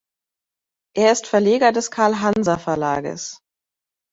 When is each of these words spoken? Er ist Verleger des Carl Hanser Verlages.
Er 0.97 1.11
ist 1.11 1.27
Verleger 1.27 1.71
des 1.71 1.91
Carl 1.91 2.21
Hanser 2.21 2.57
Verlages. 2.57 3.39